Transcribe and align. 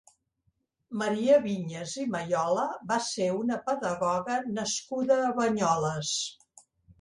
Maria 1.01 1.35
Vinyes 1.43 1.93
i 2.03 2.05
Mayola 2.15 2.63
va 2.93 2.97
ser 3.09 3.27
una 3.41 3.59
pedagoga 3.69 4.39
nascuda 4.57 5.21
a 5.27 5.31
Banyoles. 5.43 6.17